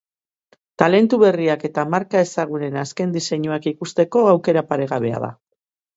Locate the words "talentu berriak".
0.81-1.65